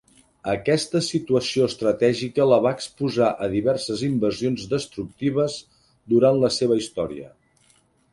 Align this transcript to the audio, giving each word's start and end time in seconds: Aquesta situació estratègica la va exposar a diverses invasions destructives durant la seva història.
Aquesta 0.51 0.99
situació 1.07 1.65
estratègica 1.71 2.47
la 2.51 2.57
va 2.67 2.71
exposar 2.77 3.27
a 3.47 3.49
diverses 3.51 4.01
invasions 4.07 4.63
destructives 4.71 5.59
durant 6.15 6.41
la 6.45 6.51
seva 6.57 6.79
història. 6.81 7.31